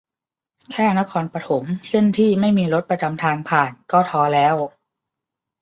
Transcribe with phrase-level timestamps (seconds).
[0.71, 4.55] แค่นครปฐมเส้นที่ไม่มีรถประจำทางผ่านก็ท้อแล้ว